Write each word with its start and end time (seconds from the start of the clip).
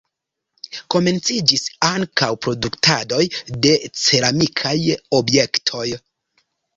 Komenciĝis 0.93 1.65
ankaŭ 1.89 2.29
produktadoj 2.45 3.21
de 3.65 3.73
ceramikaj 4.05 4.73
objektoj. 5.19 5.85